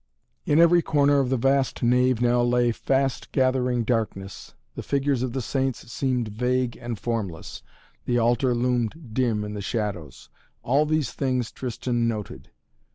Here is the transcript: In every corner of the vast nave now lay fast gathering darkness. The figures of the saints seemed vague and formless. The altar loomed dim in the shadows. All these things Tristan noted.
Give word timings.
In 0.47 0.57
every 0.59 0.81
corner 0.81 1.19
of 1.19 1.29
the 1.29 1.37
vast 1.37 1.83
nave 1.83 2.23
now 2.23 2.41
lay 2.41 2.71
fast 2.71 3.31
gathering 3.31 3.83
darkness. 3.83 4.55
The 4.73 4.81
figures 4.81 5.21
of 5.21 5.33
the 5.33 5.43
saints 5.43 5.93
seemed 5.93 6.29
vague 6.29 6.75
and 6.77 6.97
formless. 6.97 7.61
The 8.05 8.17
altar 8.17 8.55
loomed 8.55 9.13
dim 9.13 9.43
in 9.43 9.53
the 9.53 9.61
shadows. 9.61 10.31
All 10.63 10.87
these 10.87 11.11
things 11.11 11.51
Tristan 11.51 12.07
noted. 12.07 12.49